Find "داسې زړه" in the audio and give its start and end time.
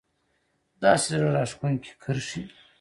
0.81-1.27